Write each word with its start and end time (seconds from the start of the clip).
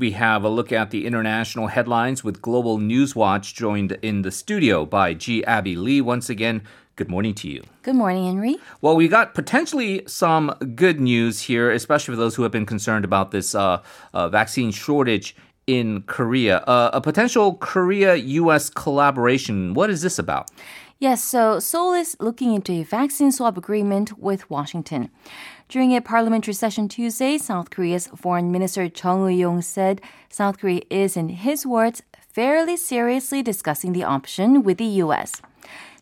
we 0.00 0.12
have 0.12 0.44
a 0.44 0.48
look 0.48 0.72
at 0.72 0.90
the 0.90 1.06
international 1.06 1.66
headlines 1.66 2.24
with 2.24 2.40
Global 2.40 2.78
News 2.78 3.14
Watch 3.14 3.54
joined 3.54 3.92
in 4.00 4.22
the 4.22 4.30
studio 4.30 4.86
by 4.86 5.12
Jee 5.12 5.44
Abbey 5.44 5.76
Lee. 5.76 6.00
Once 6.00 6.30
again, 6.30 6.62
good 6.96 7.10
morning 7.10 7.34
to 7.34 7.48
you. 7.48 7.62
Good 7.82 7.96
morning, 7.96 8.24
Henry. 8.24 8.56
Well, 8.80 8.96
we 8.96 9.08
got 9.08 9.34
potentially 9.34 10.02
some 10.06 10.56
good 10.74 11.00
news 11.00 11.42
here, 11.42 11.70
especially 11.70 12.14
for 12.14 12.16
those 12.16 12.34
who 12.34 12.42
have 12.44 12.50
been 12.50 12.64
concerned 12.64 13.04
about 13.04 13.30
this 13.30 13.54
uh, 13.54 13.82
uh, 14.14 14.30
vaccine 14.30 14.70
shortage 14.70 15.36
in 15.66 16.02
Korea. 16.02 16.58
Uh, 16.60 16.90
a 16.94 17.00
potential 17.02 17.56
Korea 17.56 18.14
US 18.16 18.70
collaboration. 18.70 19.74
What 19.74 19.90
is 19.90 20.00
this 20.00 20.18
about? 20.18 20.50
Yes, 21.00 21.24
so 21.24 21.58
Seoul 21.60 21.94
is 21.94 22.14
looking 22.20 22.52
into 22.52 22.72
a 22.72 22.82
vaccine 22.82 23.32
swap 23.32 23.56
agreement 23.56 24.18
with 24.18 24.50
Washington. 24.50 25.08
During 25.66 25.96
a 25.96 26.02
parliamentary 26.02 26.52
session 26.52 26.88
Tuesday, 26.88 27.38
South 27.38 27.70
Korea's 27.70 28.08
Foreign 28.08 28.52
Minister 28.52 28.86
Chung 28.90 29.20
Eui-yong 29.20 29.62
said 29.62 30.02
South 30.28 30.58
Korea 30.58 30.82
is, 30.90 31.16
in 31.16 31.30
his 31.30 31.64
words, 31.64 32.02
fairly 32.20 32.76
seriously 32.76 33.42
discussing 33.42 33.94
the 33.94 34.04
option 34.04 34.62
with 34.62 34.76
the 34.76 35.00
U.S. 35.04 35.40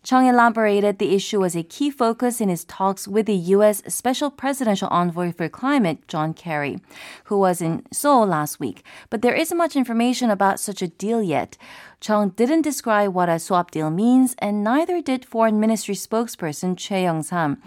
Chung 0.08 0.24
elaborated 0.26 0.98
the 0.98 1.14
issue 1.14 1.40
was 1.40 1.54
a 1.54 1.62
key 1.62 1.90
focus 1.90 2.40
in 2.40 2.48
his 2.48 2.64
talks 2.64 3.06
with 3.06 3.26
the 3.26 3.52
U.S. 3.60 3.82
Special 3.88 4.30
Presidential 4.30 4.88
Envoy 4.88 5.32
for 5.32 5.50
Climate, 5.50 6.08
John 6.08 6.32
Kerry, 6.32 6.78
who 7.24 7.36
was 7.38 7.60
in 7.60 7.84
Seoul 7.92 8.26
last 8.26 8.58
week. 8.58 8.82
But 9.10 9.20
there 9.20 9.34
isn't 9.34 9.58
much 9.58 9.76
information 9.76 10.30
about 10.30 10.60
such 10.60 10.80
a 10.80 10.88
deal 10.88 11.22
yet. 11.22 11.58
Chung 12.00 12.30
didn't 12.30 12.62
describe 12.62 13.12
what 13.12 13.28
a 13.28 13.38
swap 13.38 13.70
deal 13.70 13.90
means, 13.90 14.34
and 14.38 14.64
neither 14.64 15.02
did 15.02 15.26
Foreign 15.26 15.60
Ministry 15.60 15.94
spokesperson 15.94 16.78
Choi 16.78 17.02
Young-sam. 17.02 17.60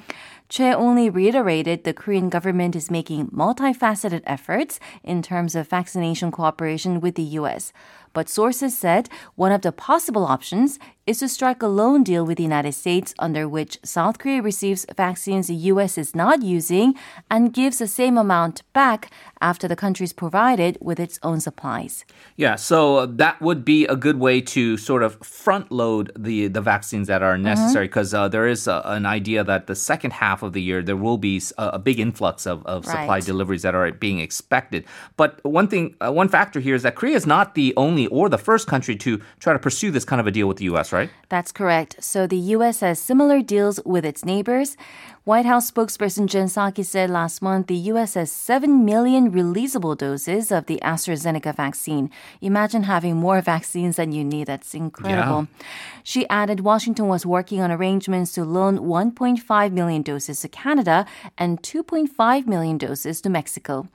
Choi 0.50 0.74
only 0.74 1.10
reiterated 1.10 1.84
the 1.84 1.94
Korean 1.94 2.28
government 2.28 2.76
is 2.76 2.92
making 2.92 3.28
multifaceted 3.28 4.22
efforts 4.26 4.80
in 5.04 5.22
terms 5.22 5.56
of 5.56 5.70
vaccination 5.70 6.32
cooperation 6.32 7.00
with 7.00 7.16
the 7.16 7.38
U.S. 7.40 7.72
But 8.14 8.28
sources 8.28 8.78
said 8.78 9.10
one 9.36 9.54
of 9.54 9.62
the 9.62 9.72
possible 9.72 10.26
options 10.26 10.78
is 11.12 11.20
to 11.20 11.28
strike 11.28 11.62
a 11.62 11.68
loan 11.68 12.04
deal 12.04 12.26
with 12.26 12.38
the 12.38 12.44
United 12.44 12.72
States 12.72 13.14
under 13.20 13.48
which 13.48 13.78
South 13.84 14.18
Korea 14.18 14.42
receives 14.42 14.86
vaccines 14.96 15.48
the 15.48 15.56
US 15.72 15.98
is 15.98 16.16
not 16.16 16.42
using 16.42 16.96
and 17.30 17.54
gives 17.54 17.80
the 17.80 17.88
same 17.88 18.18
amount 18.18 18.64
back 18.72 19.12
after 19.42 19.68
the 19.68 19.76
country 19.76 20.06
is 20.06 20.14
provided 20.14 20.78
with 20.80 21.00
its 21.00 21.20
own 21.22 21.42
supplies. 21.42 22.06
Yeah, 22.38 22.56
so 22.56 23.08
that 23.08 23.42
would 23.42 23.66
be 23.66 23.86
a 23.88 23.98
good 23.98 24.20
way 24.20 24.40
to 24.56 24.78
sort 24.78 25.04
of 25.04 25.16
front 25.26 25.70
load 25.70 26.12
the, 26.18 26.48
the 26.48 26.62
vaccines 26.62 27.08
that 27.08 27.22
are 27.22 27.38
necessary 27.38 27.88
because 27.88 28.14
mm-hmm. 28.14 28.24
uh, 28.24 28.30
there 28.30 28.48
is 28.48 28.68
a, 28.68 28.82
an 28.86 29.06
idea 29.06 29.44
that 29.44 29.68
the 29.68 29.76
second 29.76 30.14
half 30.14 30.44
of 30.44 30.54
the 30.54 30.62
year 30.62 30.82
there 30.82 30.96
will 30.96 31.18
be 31.18 31.42
a, 31.58 31.72
a 31.74 31.80
big 31.80 32.00
influx 32.00 32.48
of, 32.48 32.66
of 32.66 32.88
right. 32.88 32.92
supply 32.92 33.20
deliveries 33.20 33.64
that 33.64 33.76
are 33.76 33.92
being 33.92 34.20
expected. 34.20 34.86
But 35.18 35.44
one 35.44 35.68
thing, 35.68 35.96
uh, 36.00 36.14
one 36.14 36.30
factor 36.30 36.62
here 36.62 36.76
is 36.76 36.84
that 36.84 36.96
Korea 36.96 37.18
is 37.18 37.28
not 37.28 37.56
the 37.56 37.74
only 37.76 38.08
or 38.08 38.30
the 38.30 38.38
first 38.38 38.68
country 38.68 38.96
to 38.96 39.20
try 39.40 39.52
to 39.52 39.60
pursue 39.60 39.92
this 39.92 40.06
kind 40.06 40.22
of 40.22 40.28
a 40.28 40.32
deal 40.32 40.48
with 40.48 40.58
the 40.58 40.66
US, 40.66 40.94
right? 40.94 41.01
That's 41.30 41.52
correct. 41.52 42.04
So 42.04 42.28
the 42.28 42.38
US 42.56 42.82
has 42.82 43.00
similar 43.00 43.42
deals 43.42 43.80
with 43.86 44.06
its 44.06 44.26
neighbors. 44.26 44.76
White 45.24 45.46
House 45.46 45.70
spokesperson 45.70 46.26
Jen 46.26 46.48
Psaki 46.48 46.84
said 46.84 47.12
last 47.12 47.44
month 47.44 47.68
the 47.68 47.76
U.S. 47.94 48.16
has 48.16 48.32
7 48.32 48.84
million 48.84 49.32
releasable 49.32 49.96
doses 49.96 50.52
of 50.52 50.66
the 50.66 50.80
AstraZeneca 50.84 51.56
vaccine. 51.56 52.10
Imagine 52.42 52.84
having 52.84 53.18
more 53.18 53.40
vaccines 53.40 53.98
than 53.98 54.12
you 54.12 54.24
need. 54.24 54.48
That's 54.48 54.74
incredible. 54.74 55.48
Yeah. 55.60 55.66
She 56.04 56.28
added 56.28 56.62
Washington 56.62 57.08
was 57.08 57.24
working 57.24 57.62
on 57.62 57.72
arrangements 57.72 58.32
to 58.34 58.44
loan 58.44 58.80
1.5 58.80 59.72
million 59.72 60.02
doses 60.02 60.42
to 60.42 60.48
Canada 60.48 61.06
and 61.38 61.62
2.5 61.62 62.48
million 62.48 62.80
doses 62.80 63.22
to 63.22 63.30
Mexico. 63.30 63.88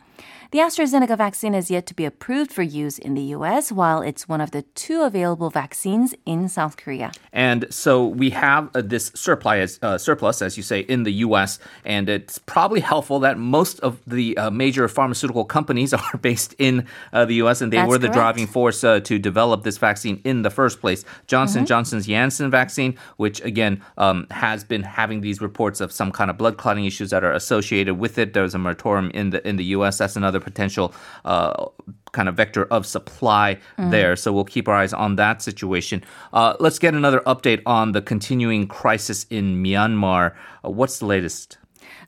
The 0.52 0.58
AstraZeneca 0.58 1.18
vaccine 1.18 1.54
has 1.54 1.72
yet 1.72 1.86
to 1.86 1.94
be 1.94 2.04
approved 2.04 2.52
for 2.52 2.62
use 2.62 2.98
in 2.98 3.14
the 3.14 3.22
US, 3.36 3.72
while 3.72 4.00
it's 4.00 4.28
one 4.28 4.40
of 4.40 4.52
the 4.52 4.62
two 4.62 5.02
available 5.02 5.50
vaccines 5.50 6.14
in 6.24 6.48
South 6.48 6.76
Korea. 6.76 7.10
And 7.32 7.66
so 7.70 8.06
we 8.06 8.30
have 8.30 8.70
uh, 8.74 8.82
this 8.82 9.10
surplus, 9.14 9.80
uh, 9.82 9.98
surplus, 9.98 10.42
as 10.42 10.56
you 10.56 10.62
say, 10.62 10.80
in 10.80 11.02
the 11.02 11.12
US, 11.26 11.58
and 11.84 12.08
it's 12.08 12.38
probably 12.38 12.78
helpful 12.78 13.18
that 13.20 13.38
most 13.38 13.80
of 13.80 14.00
the 14.06 14.38
uh, 14.38 14.50
major 14.50 14.86
pharmaceutical 14.86 15.44
companies 15.44 15.92
are 15.94 16.18
based 16.20 16.54
in 16.58 16.86
uh, 17.12 17.24
the 17.24 17.34
US, 17.46 17.60
and 17.60 17.72
they 17.72 17.78
That's 17.78 17.88
were 17.88 17.98
the 17.98 18.06
correct. 18.06 18.14
driving 18.14 18.46
force 18.46 18.84
uh, 18.84 19.00
to 19.00 19.18
develop 19.18 19.64
this 19.64 19.78
vaccine 19.78 20.20
in 20.24 20.42
the 20.42 20.50
first 20.50 20.80
place. 20.80 21.04
Johnson 21.26 21.62
mm-hmm. 21.62 21.66
Johnson's 21.66 22.06
Janssen 22.06 22.52
vaccine, 22.52 22.96
which 23.16 23.40
again 23.40 23.82
um, 23.98 24.28
has 24.30 24.62
been 24.62 24.84
having 24.84 25.22
these 25.22 25.40
reports 25.40 25.80
of 25.80 25.90
some 25.90 26.12
kind 26.12 26.30
of 26.30 26.38
blood 26.38 26.56
clotting 26.56 26.84
issues 26.84 27.10
that 27.10 27.24
are 27.24 27.32
associated 27.32 27.96
with 27.96 28.16
it. 28.16 28.32
There's 28.32 28.54
a 28.54 28.58
moratorium 28.58 29.10
in 29.10 29.30
the 29.30 29.46
in 29.46 29.56
the 29.56 29.64
US. 29.76 29.98
That's 29.98 30.14
another 30.14 30.35
potential 30.40 30.94
uh, 31.24 31.66
kind 32.12 32.28
of 32.28 32.34
vector 32.34 32.64
of 32.72 32.86
supply 32.86 33.58
mm. 33.78 33.90
there. 33.90 34.16
So 34.16 34.32
we'll 34.32 34.44
keep 34.44 34.68
our 34.68 34.74
eyes 34.74 34.92
on 34.92 35.16
that 35.16 35.42
situation. 35.42 36.02
Uh, 36.32 36.54
let's 36.58 36.78
get 36.78 36.94
another 36.94 37.20
update 37.20 37.62
on 37.66 37.92
the 37.92 38.02
continuing 38.02 38.66
crisis 38.66 39.26
in 39.30 39.62
Myanmar. 39.62 40.34
Uh, 40.64 40.70
what's 40.70 40.98
the 40.98 41.06
latest? 41.06 41.58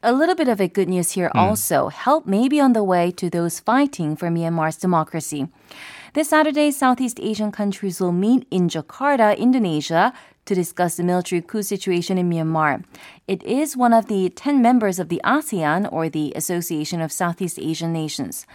A 0.02 0.12
little 0.12 0.34
bit 0.34 0.48
of 0.48 0.60
a 0.60 0.68
good 0.68 0.88
news 0.88 1.12
here 1.12 1.30
mm. 1.34 1.40
also. 1.40 1.88
Help 1.88 2.26
may 2.26 2.48
be 2.48 2.60
on 2.60 2.72
the 2.72 2.84
way 2.84 3.10
to 3.12 3.28
those 3.28 3.60
fighting 3.60 4.16
for 4.16 4.28
Myanmar's 4.28 4.76
democracy. 4.76 5.48
This 6.14 6.30
Saturday, 6.30 6.70
Southeast 6.70 7.20
Asian 7.20 7.52
countries 7.52 8.00
will 8.00 8.12
meet 8.12 8.46
in 8.50 8.68
Jakarta, 8.68 9.36
Indonesia, 9.36 10.12
to 10.48 10.54
discuss 10.54 10.96
the 10.96 11.04
military 11.04 11.42
coup 11.42 11.62
situation 11.62 12.16
in 12.16 12.28
Myanmar. 12.28 12.82
It 13.28 13.42
is 13.42 13.76
one 13.76 13.92
of 13.92 14.06
the 14.06 14.30
10 14.30 14.62
members 14.62 14.98
of 14.98 15.10
the 15.10 15.20
ASEAN, 15.22 15.86
or 15.92 16.08
the 16.08 16.32
Association 16.34 17.02
of 17.02 17.12
Southeast 17.12 17.58
Asian 17.58 17.92
Nations. 17.92 18.46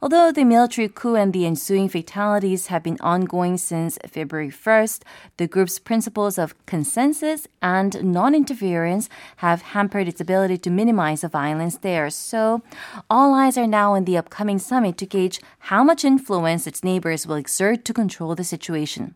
Although 0.00 0.30
the 0.30 0.44
military 0.44 0.88
coup 0.88 1.16
and 1.16 1.32
the 1.32 1.46
ensuing 1.46 1.88
fatalities 1.88 2.66
have 2.66 2.84
been 2.84 2.98
ongoing 3.00 3.56
since 3.56 3.98
February 4.06 4.50
1st, 4.50 5.02
the 5.38 5.48
group's 5.48 5.78
principles 5.80 6.38
of 6.38 6.54
consensus 6.66 7.48
and 7.60 8.04
non 8.04 8.34
interference 8.34 9.08
have 9.38 9.62
hampered 9.72 10.06
its 10.06 10.20
ability 10.20 10.58
to 10.58 10.70
minimize 10.70 11.22
the 11.22 11.28
violence 11.28 11.78
there. 11.78 12.10
So, 12.10 12.62
all 13.10 13.34
eyes 13.34 13.58
are 13.58 13.66
now 13.66 13.94
on 13.94 14.04
the 14.04 14.18
upcoming 14.18 14.60
summit 14.60 14.98
to 14.98 15.06
gauge 15.06 15.40
how 15.70 15.82
much 15.82 16.04
influence 16.04 16.66
its 16.66 16.84
neighbors 16.84 17.26
will 17.26 17.36
exert 17.36 17.84
to 17.86 17.94
control 17.94 18.34
the 18.36 18.44
situation. 18.44 19.14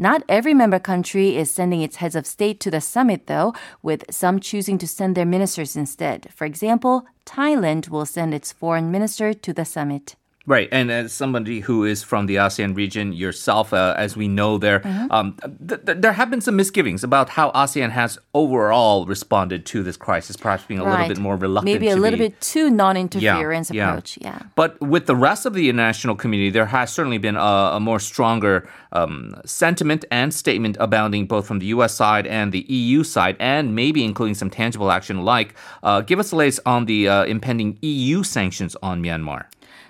Not 0.00 0.22
every 0.28 0.54
member 0.54 0.78
country 0.78 1.36
is 1.36 1.50
sending 1.50 1.82
its 1.82 1.96
heads 1.96 2.14
of 2.14 2.24
state 2.24 2.60
to 2.60 2.70
the 2.70 2.80
summit, 2.80 3.26
though, 3.26 3.52
with 3.82 4.04
some 4.10 4.38
choosing 4.38 4.78
to 4.78 4.86
send 4.86 5.16
their 5.16 5.26
ministers 5.26 5.74
instead. 5.74 6.28
For 6.32 6.44
example, 6.44 7.04
Thailand 7.26 7.88
will 7.88 8.06
send 8.06 8.32
its 8.32 8.52
foreign 8.52 8.92
minister 8.92 9.34
to 9.34 9.52
the 9.52 9.64
summit. 9.64 10.14
Right, 10.48 10.66
and 10.72 10.90
as 10.90 11.12
somebody 11.12 11.60
who 11.60 11.84
is 11.84 12.02
from 12.02 12.24
the 12.24 12.36
ASEAN 12.36 12.74
region 12.74 13.12
yourself, 13.12 13.74
uh, 13.74 13.92
as 13.98 14.16
we 14.16 14.28
know 14.28 14.56
there, 14.56 14.80
mm-hmm. 14.80 15.12
um, 15.12 15.36
th- 15.68 15.84
th- 15.84 15.98
there 15.98 16.14
have 16.14 16.30
been 16.30 16.40
some 16.40 16.56
misgivings 16.56 17.04
about 17.04 17.28
how 17.28 17.50
ASEAN 17.50 17.90
has 17.90 18.18
overall 18.32 19.04
responded 19.04 19.66
to 19.66 19.82
this 19.82 19.98
crisis, 19.98 20.38
perhaps 20.38 20.64
being 20.64 20.80
a 20.80 20.84
right. 20.84 20.92
little 20.92 21.08
bit 21.08 21.18
more 21.18 21.36
reluctant. 21.36 21.70
Maybe 21.70 21.90
a 21.90 21.96
little 21.96 22.18
be, 22.18 22.28
bit 22.28 22.40
too 22.40 22.70
non-interference 22.70 23.70
yeah, 23.70 23.90
approach. 23.90 24.16
Yeah. 24.22 24.38
yeah. 24.40 24.46
But 24.54 24.80
with 24.80 25.04
the 25.04 25.14
rest 25.14 25.44
of 25.44 25.52
the 25.52 25.68
international 25.68 26.16
community, 26.16 26.48
there 26.48 26.64
has 26.64 26.90
certainly 26.90 27.18
been 27.18 27.36
a, 27.36 27.72
a 27.74 27.80
more 27.80 28.00
stronger 28.00 28.66
um, 28.92 29.34
sentiment 29.44 30.06
and 30.10 30.32
statement 30.32 30.78
abounding 30.80 31.26
both 31.26 31.46
from 31.46 31.58
the 31.58 31.66
U.S. 31.66 31.94
side 31.94 32.26
and 32.26 32.52
the 32.52 32.64
EU 32.72 33.04
side, 33.04 33.36
and 33.38 33.74
maybe 33.74 34.02
including 34.02 34.34
some 34.34 34.48
tangible 34.48 34.90
action. 34.90 35.26
Like, 35.26 35.54
uh, 35.82 36.00
give 36.00 36.18
us 36.18 36.30
the 36.30 36.36
latest 36.36 36.60
on 36.64 36.86
the 36.86 37.06
uh, 37.06 37.24
impending 37.24 37.76
EU 37.82 38.22
sanctions 38.22 38.74
on 38.82 39.02
Myanmar. 39.02 39.44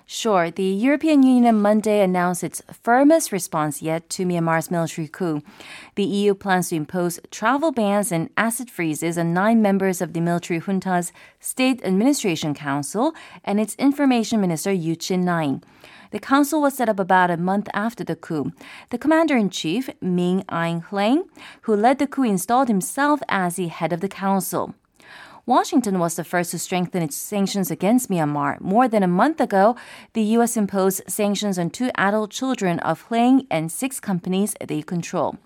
Sure, 0.06 0.50
the 0.50 0.64
European 0.64 1.22
Union 1.22 1.54
on 1.54 1.60
Monday 1.60 2.00
announced 2.00 2.42
its 2.42 2.62
firmest 2.72 3.30
response 3.30 3.82
yet 3.82 4.08
to 4.10 4.24
Myanmar's 4.24 4.70
military 4.70 5.06
coup. 5.06 5.42
The 5.96 6.04
EU 6.04 6.34
plans 6.34 6.70
to 6.70 6.76
impose 6.76 7.20
travel 7.30 7.72
bans 7.72 8.10
and 8.10 8.30
asset 8.36 8.70
freezes 8.70 9.18
on 9.18 9.34
nine 9.34 9.60
members 9.60 10.00
of 10.00 10.14
the 10.14 10.20
military 10.20 10.60
junta's 10.60 11.12
State 11.40 11.84
Administration 11.84 12.54
Council 12.54 13.14
and 13.44 13.60
its 13.60 13.74
Information 13.74 14.40
Minister 14.40 14.72
U 14.72 14.96
Chit 14.96 15.20
Naing. 15.20 15.62
The 16.10 16.18
council 16.18 16.62
was 16.62 16.74
set 16.74 16.88
up 16.88 16.98
about 16.98 17.30
a 17.30 17.36
month 17.36 17.68
after 17.74 18.02
the 18.02 18.16
coup. 18.16 18.52
The 18.88 18.98
commander 18.98 19.36
in 19.36 19.50
chief, 19.50 19.90
Min 20.00 20.42
Aung 20.48 20.86
Hlaing, 20.86 21.28
who 21.62 21.76
led 21.76 21.98
the 21.98 22.06
coup, 22.06 22.22
installed 22.22 22.68
himself 22.68 23.20
as 23.28 23.56
the 23.56 23.68
head 23.68 23.92
of 23.92 24.00
the 24.00 24.08
council. 24.08 24.74
Washington 25.48 25.98
was 25.98 26.14
the 26.14 26.24
first 26.24 26.50
to 26.50 26.58
strengthen 26.58 27.02
its 27.02 27.16
sanctions 27.16 27.70
against 27.70 28.10
Myanmar. 28.10 28.60
More 28.60 28.86
than 28.86 29.02
a 29.02 29.08
month 29.08 29.40
ago, 29.40 29.76
the 30.12 30.22
U.S. 30.36 30.58
imposed 30.58 31.00
sanctions 31.08 31.58
on 31.58 31.70
two 31.70 31.90
adult 31.94 32.30
children 32.30 32.78
of 32.80 33.08
Hlaing 33.08 33.46
and 33.50 33.72
six 33.72 33.98
companies 33.98 34.54
they 34.60 34.82
control. 34.82 35.38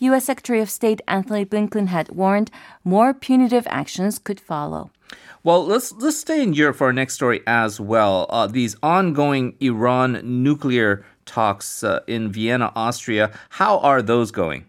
U.S. 0.00 0.26
Secretary 0.26 0.60
of 0.60 0.68
State 0.68 1.00
Antony 1.08 1.46
Blinken 1.46 1.86
had 1.86 2.10
warned 2.10 2.50
more 2.84 3.14
punitive 3.14 3.66
actions 3.70 4.18
could 4.18 4.38
follow. 4.38 4.90
Well, 5.42 5.64
let's 5.64 5.94
let's 5.94 6.18
stay 6.18 6.42
in 6.42 6.52
Europe 6.52 6.76
for 6.76 6.88
our 6.88 6.92
next 6.92 7.14
story 7.14 7.40
as 7.46 7.80
well. 7.80 8.26
Uh, 8.28 8.48
these 8.48 8.76
ongoing 8.82 9.56
Iran 9.60 10.20
nuclear 10.42 11.06
talks 11.24 11.82
uh, 11.82 12.00
in 12.06 12.30
Vienna, 12.30 12.70
Austria. 12.76 13.30
How 13.48 13.78
are 13.78 14.02
those 14.02 14.30
going? 14.30 14.66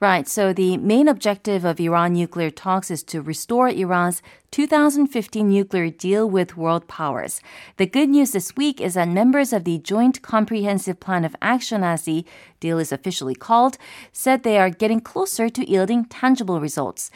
Right. 0.00 0.28
So 0.28 0.52
the 0.52 0.76
main 0.76 1.08
objective 1.08 1.64
of 1.64 1.80
Iran 1.80 2.12
nuclear 2.14 2.50
talks 2.50 2.90
is 2.90 3.02
to 3.04 3.22
restore 3.22 3.68
Iran's 3.68 4.22
2015 4.50 5.48
nuclear 5.48 5.90
deal 5.90 6.28
with 6.28 6.56
world 6.56 6.88
powers. 6.88 7.40
The 7.76 7.86
good 7.86 8.08
news 8.08 8.32
this 8.32 8.56
week 8.56 8.80
is 8.80 8.94
that 8.94 9.08
members 9.08 9.52
of 9.52 9.64
the 9.64 9.78
Joint 9.78 10.22
Comprehensive 10.22 10.98
Plan 11.00 11.24
of 11.24 11.36
Action, 11.42 11.82
as 11.84 12.04
the 12.04 12.24
deal 12.60 12.78
is 12.78 12.92
officially 12.92 13.34
called, 13.34 13.76
said 14.12 14.42
they 14.42 14.58
are 14.58 14.70
getting 14.70 15.00
closer 15.00 15.48
to 15.48 15.70
yielding 15.70 16.06
tangible 16.06 16.60
results. 16.60 17.10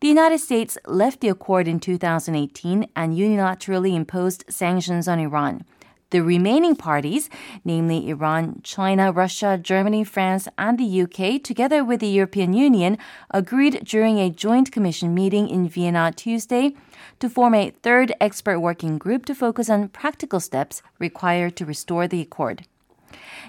The 0.00 0.08
United 0.08 0.38
States 0.38 0.76
left 0.86 1.20
the 1.20 1.28
accord 1.28 1.66
in 1.66 1.80
2018 1.80 2.88
and 2.94 3.14
unilaterally 3.16 3.94
imposed 3.94 4.44
sanctions 4.48 5.08
on 5.08 5.18
Iran. 5.18 5.64
The 6.14 6.22
remaining 6.22 6.76
parties, 6.76 7.28
namely 7.64 8.08
Iran, 8.08 8.60
China, 8.62 9.10
Russia, 9.10 9.58
Germany, 9.60 10.04
France, 10.04 10.46
and 10.56 10.78
the 10.78 11.02
UK, 11.02 11.42
together 11.42 11.82
with 11.82 11.98
the 11.98 12.06
European 12.06 12.52
Union, 12.52 12.98
agreed 13.32 13.84
during 13.84 14.20
a 14.20 14.30
joint 14.30 14.70
commission 14.70 15.12
meeting 15.12 15.48
in 15.48 15.68
Vienna 15.68 16.12
Tuesday 16.14 16.76
to 17.18 17.28
form 17.28 17.52
a 17.56 17.70
third 17.70 18.14
expert 18.20 18.60
working 18.60 18.96
group 18.96 19.26
to 19.26 19.34
focus 19.34 19.68
on 19.68 19.88
practical 19.88 20.38
steps 20.38 20.82
required 21.00 21.56
to 21.56 21.66
restore 21.66 22.06
the 22.06 22.20
accord. 22.20 22.64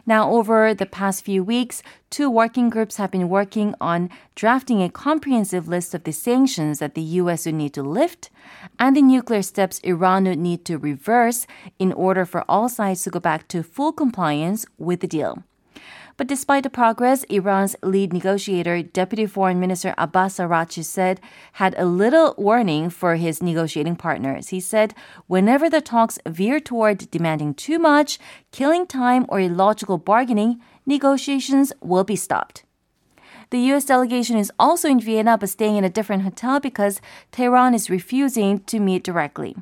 Now, 0.06 0.32
over 0.32 0.74
the 0.74 0.86
past 0.86 1.24
few 1.24 1.44
weeks, 1.44 1.82
two 2.10 2.30
working 2.30 2.70
groups 2.70 2.98
have 2.98 3.12
been 3.12 3.30
working 3.30 3.76
on 3.82 4.10
drafting 4.36 4.82
a 4.82 4.90
comprehensive 4.90 5.68
list 5.68 5.94
of 5.94 6.04
the 6.04 6.12
sanctions 6.12 6.80
that 6.80 6.96
the 6.96 7.02
U.S. 7.02 7.46
would 7.46 7.56
need 7.56 7.74
to 7.74 7.84
lift 7.84 8.30
and 8.80 8.96
the 8.96 9.02
nuclear 9.02 9.42
steps 9.42 9.80
Iran 9.80 10.26
would 10.26 10.40
need 10.40 10.66
to 10.66 10.78
reverse 10.78 11.48
in 11.80 11.92
order 11.94 12.26
for 12.26 12.44
all 12.50 12.70
sides 12.70 13.04
to 13.04 13.10
go 13.10 13.20
back 13.20 13.48
to 13.50 13.64
full 13.64 13.92
compliance 13.92 14.66
with 14.78 15.00
the 15.00 15.08
deal. 15.08 15.44
But 16.18 16.28
despite 16.28 16.64
the 16.64 16.70
progress, 16.70 17.24
Iran's 17.26 17.76
lead 17.84 18.14
negotiator, 18.14 18.82
Deputy 18.82 19.26
Foreign 19.26 19.60
Minister 19.60 19.94
Abbas 19.98 20.38
Araghchi 20.38 20.84
said 20.84 21.20
had 21.54 21.76
a 21.78 21.86
little 21.86 22.36
warning 22.38 22.90
for 22.90 23.18
his 23.18 23.44
negotiating 23.44 23.98
partners. 23.98 24.50
He 24.50 24.62
said, 24.62 24.94
whenever 25.28 25.70
the 25.70 25.82
talks 25.82 26.18
veer 26.26 26.60
toward 26.62 27.12
demanding 27.12 27.54
too 27.54 27.80
much, 27.80 28.18
killing 28.52 28.88
time, 28.88 29.26
or 29.28 29.42
illogical 29.42 29.98
bargaining, 29.98 30.62
negotiations 30.86 31.74
will 31.82 32.06
be 32.06 32.16
stopped. 32.16 32.64
The 33.50 33.60
U.S. 33.72 33.86
delegation 33.86 34.38
is 34.38 34.52
also 34.58 34.88
in 34.90 35.00
Vienna 35.00 35.38
but 35.38 35.50
staying 35.50 35.76
in 35.76 35.84
a 35.84 35.90
different 35.90 36.24
hotel 36.24 36.60
because 36.60 37.02
Tehran 37.32 37.74
is 37.74 37.90
refusing 37.90 38.60
to 38.62 38.80
meet 38.80 39.04
directly. 39.04 39.56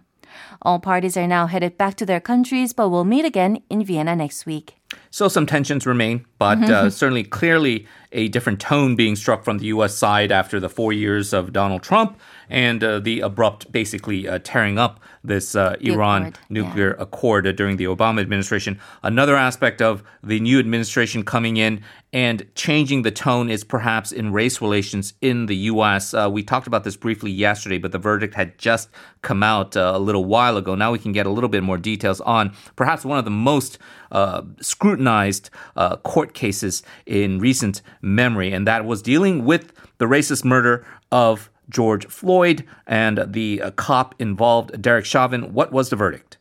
All 0.62 0.80
parties 0.80 1.18
are 1.18 1.28
now 1.28 1.48
headed 1.48 1.78
back 1.78 1.96
to 1.96 2.06
their 2.06 2.22
countries 2.22 2.74
but 2.74 2.90
will 2.90 3.04
meet 3.04 3.26
again 3.26 3.62
in 3.70 3.84
Vienna 3.84 4.16
next 4.16 4.46
week. 4.46 4.76
So 5.12 5.28
some 5.28 5.46
tensions 5.46 5.86
remain, 5.86 6.26
but 6.38 6.58
uh, 6.58 6.62
mm-hmm. 6.62 6.90
certainly 6.90 7.24
clearly 7.24 7.88
a 8.12 8.28
different 8.30 8.60
tone 8.60 8.96
being 8.96 9.16
struck 9.16 9.44
from 9.44 9.58
the 9.58 9.66
U.S. 9.68 9.96
side 9.96 10.32
after 10.32 10.60
the 10.60 10.70
four 10.70 10.94
years 10.94 11.34
of 11.34 11.54
Donald 11.54 11.84
Trump 11.84 12.20
and 12.54 12.84
uh, 12.84 13.00
the 13.00 13.20
abrupt, 13.22 13.72
basically 13.72 14.28
uh, 14.28 14.38
tearing 14.44 14.78
up 14.78 15.00
this 15.24 15.56
uh, 15.56 15.76
Iran 15.82 16.28
accord. 16.28 16.40
nuclear 16.50 16.96
yeah. 16.96 17.04
accord 17.04 17.48
uh, 17.48 17.52
during 17.52 17.78
the 17.78 17.86
Obama 17.86 18.22
administration. 18.22 18.80
Another 19.02 19.36
aspect 19.36 19.82
of 19.82 20.04
the 20.22 20.40
new 20.40 20.60
administration 20.60 21.24
coming 21.24 21.58
in 21.58 21.82
and 22.14 22.46
changing 22.54 23.02
the 23.02 23.10
tone 23.10 23.50
is 23.50 23.64
perhaps 23.64 24.12
in 24.12 24.32
race 24.32 24.62
relations 24.62 25.16
in 25.20 25.48
the 25.48 25.56
U.S. 25.56 26.14
Uh, 26.14 26.30
we 26.32 26.44
talked 26.44 26.68
about 26.68 26.84
this 26.84 26.96
briefly 26.96 27.32
yesterday, 27.32 27.80
but 27.80 27.92
the 27.92 27.98
verdict 27.98 28.36
had 28.36 28.56
just 28.60 28.88
come 29.24 29.42
out 29.42 29.76
uh, 29.76 29.94
a 29.96 30.00
little 30.00 30.26
while 30.26 30.56
ago. 30.56 30.76
Now 30.76 30.92
we 30.92 31.00
can 31.00 31.12
get 31.12 31.26
a 31.26 31.32
little 31.32 31.50
bit 31.50 31.64
more 31.64 31.80
details 31.80 32.22
on 32.22 32.54
perhaps 32.76 33.04
one 33.04 33.18
of 33.18 33.26
the 33.26 33.32
most 33.32 33.80
uh, 34.12 34.44
scrutinized 34.62 35.50
uh, 35.76 35.96
court 35.98 36.36
cases 36.36 36.84
in 37.08 37.40
recent 37.40 37.82
memory, 38.04 38.54
and 38.54 38.68
that 38.68 38.86
was 38.86 39.02
dealing 39.02 39.44
with 39.44 39.74
the 39.98 40.06
racist 40.06 40.46
murder 40.46 40.86
of 41.12 41.50
George 41.70 42.06
Floyd 42.08 42.66
and 42.86 43.26
the 43.28 43.62
uh, 43.62 43.72
cop 43.72 44.16
involved, 44.20 44.82
Derek 44.82 45.06
Chauvin. 45.06 45.54
What 45.54 45.72
was 45.72 45.90
the 45.90 45.96
verdict? 45.96 46.38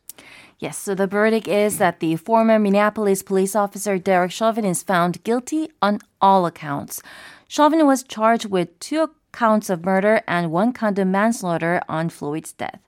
Yes, 0.59 0.77
so 0.77 0.95
the 0.95 1.07
verdict 1.07 1.47
is 1.47 1.77
that 1.77 1.99
the 1.99 2.15
former 2.15 2.57
Minneapolis 2.57 3.21
police 3.21 3.55
officer 3.55 3.97
Derek 3.97 4.31
Chauvin 4.31 4.63
is 4.63 4.81
found 4.83 5.23
guilty 5.23 5.69
on 5.81 5.99
all 6.21 6.45
accounts. 6.45 7.01
Chauvin 7.47 7.85
was 7.85 8.03
charged 8.03 8.45
with 8.45 8.79
two 8.79 9.09
counts 9.33 9.69
of 9.69 9.83
murder 9.83 10.21
and 10.27 10.51
one 10.51 10.71
count 10.71 10.99
of 10.99 11.07
manslaughter 11.07 11.81
on 11.89 12.09
Floyd's 12.09 12.53
death. 12.53 12.79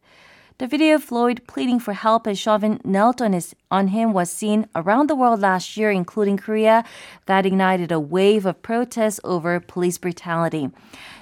The 0.57 0.67
video 0.67 0.95
of 0.95 1.03
Floyd 1.03 1.41
pleading 1.47 1.81
for 1.81 1.91
help 1.91 2.25
as 2.25 2.39
Chauvin 2.39 2.79
knelt 2.85 3.21
on, 3.21 3.33
his, 3.33 3.53
on 3.69 3.89
him 3.89 4.13
was 4.13 4.31
seen 4.31 4.69
around 4.73 5.09
the 5.09 5.15
world 5.15 5.41
last 5.41 5.75
year, 5.75 5.91
including 5.91 6.37
Korea, 6.37 6.85
that 7.25 7.45
ignited 7.45 7.91
a 7.91 7.99
wave 7.99 8.45
of 8.45 8.61
protests 8.61 9.19
over 9.25 9.59
police 9.59 9.97
brutality. 9.97 10.69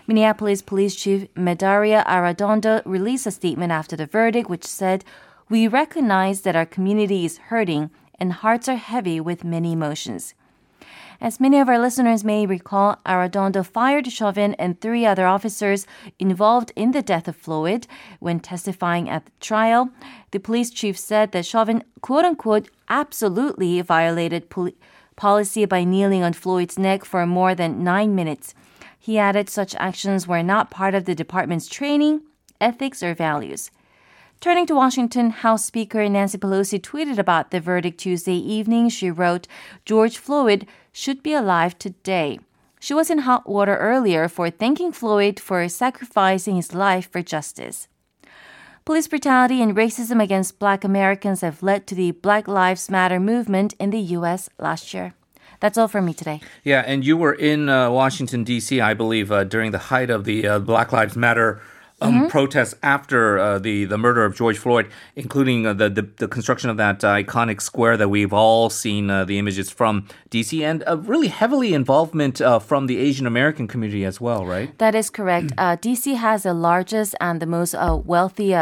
Minneapolis 0.05 0.61
Police 0.61 0.93
Chief 0.93 1.33
Medaria 1.33 2.05
Arradondo 2.05 2.83
released 2.85 3.25
a 3.25 3.31
statement 3.31 3.71
after 3.71 3.95
the 3.95 4.05
verdict, 4.05 4.51
which 4.51 4.65
said, 4.65 5.03
We 5.49 5.67
recognize 5.67 6.41
that 6.41 6.55
our 6.55 6.67
community 6.67 7.25
is 7.25 7.39
hurting 7.49 7.89
and 8.19 8.33
hearts 8.33 8.69
are 8.69 8.75
heavy 8.75 9.19
with 9.19 9.43
many 9.43 9.71
emotions. 9.71 10.35
As 11.21 11.39
many 11.39 11.59
of 11.59 11.69
our 11.69 11.79
listeners 11.79 12.23
may 12.23 12.45
recall, 12.45 12.97
Arradondo 13.05 13.65
fired 13.65 14.11
Chauvin 14.11 14.55
and 14.55 14.79
three 14.79 15.05
other 15.05 15.25
officers 15.25 15.87
involved 16.19 16.71
in 16.75 16.91
the 16.91 17.01
death 17.01 17.27
of 17.27 17.35
Floyd. 17.35 17.87
When 18.19 18.39
testifying 18.39 19.09
at 19.09 19.25
the 19.25 19.31
trial, 19.39 19.89
the 20.31 20.39
police 20.39 20.69
chief 20.69 20.97
said 20.97 21.31
that 21.31 21.45
Chauvin, 21.45 21.83
quote 22.01 22.25
unquote, 22.25 22.69
absolutely 22.89 23.81
violated 23.81 24.49
poli- 24.49 24.75
policy 25.15 25.65
by 25.65 25.83
kneeling 25.83 26.23
on 26.23 26.33
Floyd's 26.33 26.77
neck 26.77 27.05
for 27.05 27.25
more 27.25 27.55
than 27.55 27.83
nine 27.83 28.15
minutes. 28.15 28.53
He 28.99 29.17
added 29.17 29.49
such 29.49 29.75
actions 29.75 30.27
were 30.27 30.43
not 30.43 30.71
part 30.71 30.95
of 30.95 31.05
the 31.05 31.15
department's 31.15 31.67
training, 31.67 32.21
ethics, 32.61 33.03
or 33.03 33.13
values. 33.13 33.69
Turning 34.39 34.65
to 34.65 34.75
Washington, 34.75 35.29
House 35.29 35.63
Speaker 35.63 36.07
Nancy 36.09 36.37
Pelosi 36.37 36.79
tweeted 36.79 37.17
about 37.17 37.51
the 37.51 37.61
verdict 37.61 37.97
Tuesday 37.97 38.35
evening. 38.35 38.89
She 38.89 39.09
wrote, 39.09 39.47
George 39.85 40.17
Floyd 40.17 40.67
should 40.93 41.21
be 41.21 41.33
alive 41.33 41.77
today. 41.77 42.39
She 42.79 42.93
was 42.93 43.09
in 43.09 43.19
hot 43.19 43.49
water 43.49 43.75
earlier 43.77 44.29
for 44.29 44.49
thanking 44.49 44.91
Floyd 44.91 45.39
for 45.39 45.67
sacrificing 45.67 46.55
his 46.55 46.73
life 46.73 47.09
for 47.11 47.21
justice. 47.21 47.87
Police 48.85 49.07
brutality 49.07 49.61
and 49.61 49.75
racism 49.75 50.21
against 50.21 50.59
black 50.59 50.83
Americans 50.83 51.41
have 51.41 51.63
led 51.63 51.87
to 51.87 51.95
the 51.95 52.11
Black 52.11 52.47
Lives 52.47 52.89
Matter 52.89 53.19
movement 53.19 53.73
in 53.79 53.89
the 53.89 53.99
U.S. 54.17 54.49
last 54.59 54.93
year. 54.93 55.13
That's 55.61 55.77
all 55.77 55.87
for 55.87 56.01
me 56.01 56.13
today. 56.13 56.41
Yeah, 56.65 56.83
and 56.85 57.05
you 57.05 57.15
were 57.15 57.33
in 57.33 57.69
uh, 57.69 57.89
Washington, 57.89 58.43
D.C., 58.43 58.81
I 58.81 58.93
believe, 58.93 59.31
uh, 59.31 59.45
during 59.45 59.71
the 59.71 59.77
height 59.77 60.09
of 60.09 60.25
the 60.25 60.45
uh, 60.45 60.59
Black 60.59 60.91
Lives 60.91 61.15
Matter 61.15 61.61
um, 62.03 62.13
mm-hmm. 62.13 62.27
protests 62.27 62.75
after 62.83 63.39
uh, 63.39 63.59
the 63.59 63.85
the 63.85 63.97
murder 63.97 64.25
of 64.25 64.35
George 64.35 64.57
Floyd, 64.57 64.89
including 65.15 65.65
uh, 65.65 65.73
the, 65.73 65.89
the, 65.89 66.01
the 66.17 66.27
construction 66.27 66.69
of 66.69 66.77
that 66.77 67.03
uh, 67.03 67.13
iconic 67.13 67.61
square 67.61 67.95
that 67.97 68.09
we've 68.09 68.33
all 68.33 68.69
seen 68.69 69.09
uh, 69.09 69.23
the 69.23 69.39
images 69.39 69.69
from 69.69 70.07
DC, 70.29 70.61
and 70.61 70.83
a 70.85 70.97
really 70.97 71.29
heavily 71.29 71.73
involvement 71.73 72.41
uh, 72.41 72.59
from 72.59 72.87
the 72.87 72.97
Asian 72.97 73.25
American 73.25 73.67
community 73.67 74.03
as 74.03 74.19
well, 74.19 74.45
right? 74.45 74.77
That 74.79 74.95
is 74.95 75.09
correct. 75.09 75.53
Uh, 75.57 75.77
DC 75.77 76.15
has 76.15 76.43
the 76.43 76.53
largest 76.53 77.15
and 77.21 77.41
the 77.41 77.45
most 77.45 77.73
wealthy 78.05 78.53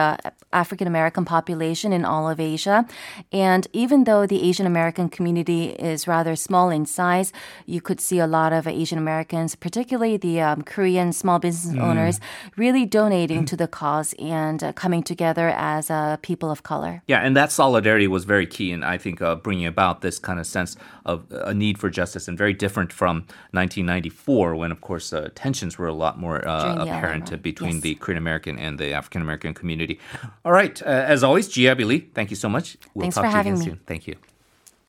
African 0.54 0.88
American 0.88 1.26
population 1.26 1.94
in 1.94 2.06
all 2.06 2.30
of 2.30 2.40
Asia, 2.40 2.86
and 3.32 3.68
even 3.74 4.04
though 4.04 4.26
the 4.28 4.48
Asian 4.48 4.66
American 4.66 5.10
community 5.10 5.70
is 5.70 6.08
rather 6.08 6.36
small 6.36 6.70
in 6.70 6.86
size, 6.86 7.34
you 7.66 7.82
could 7.82 8.00
see 8.00 8.20
a 8.20 8.28
lot 8.28 8.54
of 8.54 8.68
Asian 8.68 8.98
Americans, 8.98 9.56
particularly 9.56 10.18
the 10.18 10.42
um, 10.42 10.62
Korean 10.62 11.14
small 11.14 11.40
business 11.40 11.76
mm. 11.76 11.82
owners, 11.82 12.20
really 12.56 12.86
donating 12.86 13.31
contributing 13.32 13.46
to 13.46 13.58
the 13.58 13.68
cause 13.68 14.14
and 14.20 14.64
uh, 14.64 14.74
coming 14.74 15.04
together 15.04 15.50
as 15.50 15.90
a 15.90 16.20
people 16.22 16.52
of 16.52 16.64
color. 16.64 17.02
Yeah, 17.08 17.20
and 17.20 17.36
that 17.36 17.52
solidarity 17.52 18.08
was 18.08 18.26
very 18.26 18.46
key 18.46 18.72
in, 18.72 18.84
I 18.84 18.98
think, 18.98 19.22
uh, 19.22 19.36
bringing 19.36 19.66
about 19.66 20.02
this 20.02 20.20
kind 20.20 20.40
of 20.40 20.46
sense 20.46 20.76
of 21.06 21.26
a 21.32 21.54
need 21.54 21.78
for 21.78 21.90
justice 21.90 22.28
and 22.28 22.38
very 22.38 22.54
different 22.54 22.92
from 22.94 23.18
1994 23.52 24.56
when, 24.56 24.72
of 24.72 24.82
course, 24.82 25.14
uh, 25.14 25.30
tensions 25.36 25.78
were 25.78 25.88
a 25.88 25.94
lot 25.94 26.20
more 26.20 26.48
uh, 26.48 26.84
apparent 26.84 27.42
between 27.42 27.76
yes. 27.76 27.82
the 27.82 27.96
Korean 27.96 28.18
American 28.18 28.58
and 28.58 28.78
the 28.78 28.94
African 28.94 29.22
American 29.22 29.54
community. 29.54 30.00
All 30.46 30.52
right, 30.52 30.82
uh, 30.84 30.86
as 30.86 31.24
always, 31.24 31.48
Gia 31.48 31.76
Lee, 31.76 32.10
thank 32.14 32.30
you 32.30 32.36
so 32.36 32.50
much. 32.50 32.78
We'll 32.94 33.04
Thanks 33.04 33.18
for 33.18 33.26
having 33.26 33.60
me. 33.60 33.66
Soon. 33.66 33.80
Thank 33.86 34.08
you. 34.08 34.16